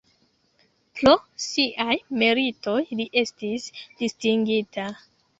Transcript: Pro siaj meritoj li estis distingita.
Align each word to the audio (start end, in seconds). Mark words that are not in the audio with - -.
Pro 0.99 1.11
siaj 1.47 1.97
meritoj 2.21 2.77
li 3.01 3.05
estis 3.21 3.67
distingita. 3.99 4.87